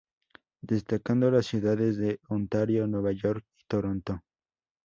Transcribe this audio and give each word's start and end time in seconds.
Destacando 0.63 1.29
las 1.29 1.45
ciudades 1.45 1.95
de 1.97 2.19
Ontario, 2.27 2.87
Nueva 2.87 3.11
York 3.11 3.45
y 3.59 3.65
Toronto. 3.67 4.21